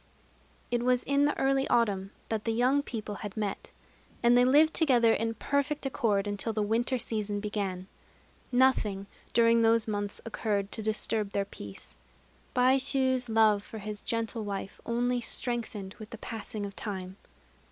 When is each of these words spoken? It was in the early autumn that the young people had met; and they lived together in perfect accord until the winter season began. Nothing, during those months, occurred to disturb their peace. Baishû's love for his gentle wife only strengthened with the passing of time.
It 0.71 0.81
was 0.83 1.03
in 1.03 1.25
the 1.25 1.37
early 1.37 1.67
autumn 1.67 2.09
that 2.29 2.45
the 2.45 2.51
young 2.53 2.81
people 2.81 3.13
had 3.21 3.37
met; 3.37 3.69
and 4.23 4.35
they 4.35 4.43
lived 4.45 4.73
together 4.73 5.13
in 5.13 5.35
perfect 5.35 5.85
accord 5.85 6.25
until 6.25 6.53
the 6.53 6.63
winter 6.63 6.97
season 6.97 7.39
began. 7.39 7.85
Nothing, 8.51 9.05
during 9.31 9.61
those 9.61 9.87
months, 9.87 10.19
occurred 10.25 10.71
to 10.71 10.81
disturb 10.81 11.33
their 11.33 11.45
peace. 11.45 11.97
Baishû's 12.55 13.29
love 13.29 13.63
for 13.63 13.77
his 13.77 14.01
gentle 14.01 14.43
wife 14.43 14.81
only 14.87 15.21
strengthened 15.21 15.93
with 15.99 16.09
the 16.09 16.17
passing 16.17 16.65
of 16.65 16.75
time. 16.75 17.17